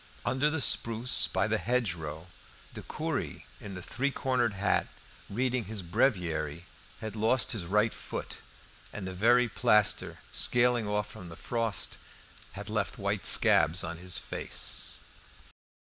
Under 0.25 0.49
the 0.49 0.61
spruce 0.61 1.27
by 1.27 1.45
the 1.47 1.59
hedgerow, 1.59 2.25
the 2.73 2.81
curé 2.81 3.43
in 3.59 3.75
the 3.75 3.83
three 3.83 4.09
cornered 4.09 4.53
hat 4.53 4.87
reading 5.29 5.65
his 5.65 5.83
breviary 5.83 6.65
had 7.01 7.15
lost 7.15 7.51
his 7.51 7.65
right 7.67 7.93
foot, 7.93 8.37
and 8.91 9.05
the 9.05 9.13
very 9.13 9.47
plaster, 9.47 10.17
scaling 10.31 10.87
off 10.87 11.15
with 11.15 11.29
the 11.29 11.35
frost, 11.35 11.99
had 12.53 12.67
left 12.67 12.97
white 12.97 13.27
scabs 13.27 13.83
on 13.83 13.97
his 13.99 14.17
face. 14.17 14.95